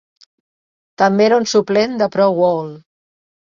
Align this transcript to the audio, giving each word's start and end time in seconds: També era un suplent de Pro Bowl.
També 1.01 1.25
era 1.27 1.37
un 1.41 1.45
suplent 1.51 1.93
de 2.01 2.09
Pro 2.17 2.27
Bowl. 2.41 2.73